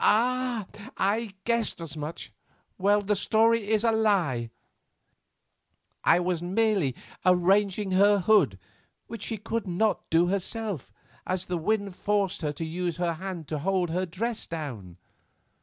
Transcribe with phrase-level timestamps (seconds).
[0.03, 0.65] Ah!
[0.97, 2.33] I guessed as much.
[2.79, 4.49] Well, the story is a lie;
[6.03, 8.57] I was merely arranging her hood
[9.05, 10.91] which she could not do herself,
[11.27, 14.97] as the wind forced her to use her hand to hold her dress down."